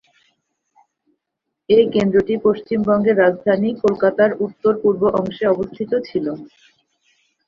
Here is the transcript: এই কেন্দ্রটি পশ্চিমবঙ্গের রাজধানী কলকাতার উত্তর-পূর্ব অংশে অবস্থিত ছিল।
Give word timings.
এই 1.69 1.85
কেন্দ্রটি 1.93 2.35
পশ্চিমবঙ্গের 2.45 3.15
রাজধানী 3.17 3.69
কলকাতার 3.83 4.31
উত্তর-পূর্ব 4.45 5.01
অংশে 5.19 5.45
অবস্থিত 5.47 5.91
ছিল। 6.07 6.25